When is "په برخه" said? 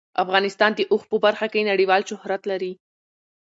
1.11-1.47